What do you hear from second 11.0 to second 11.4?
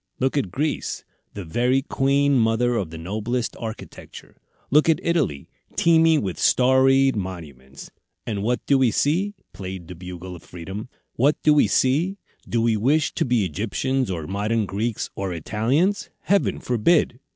"What